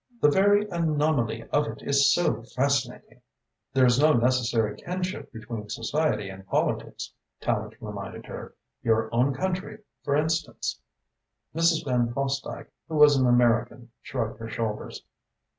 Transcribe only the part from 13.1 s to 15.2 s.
an American, shrugged her shoulders.